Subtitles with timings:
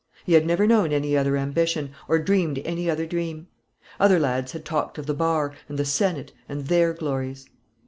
[0.25, 3.49] He had never known any other ambition, or dreamed any other dream.
[3.99, 7.47] Other lads had talked of the bar, and the senate, and their glories.